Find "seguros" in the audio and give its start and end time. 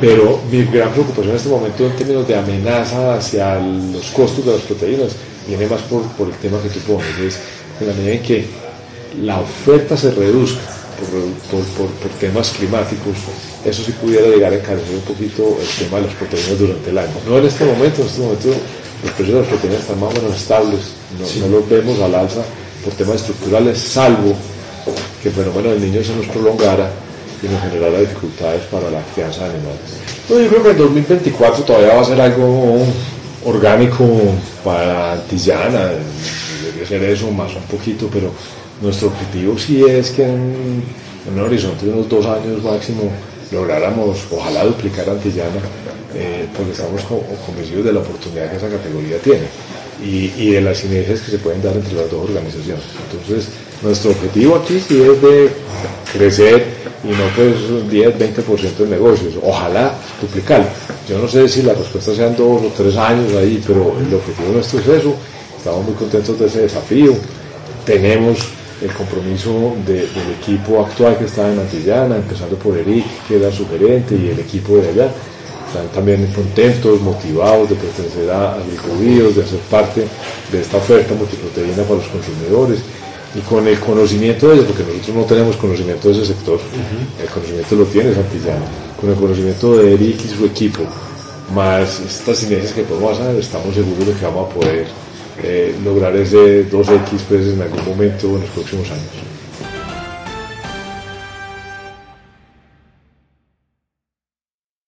93.74-94.06